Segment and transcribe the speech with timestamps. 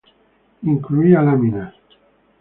[0.73, 1.75] Incluía láminas.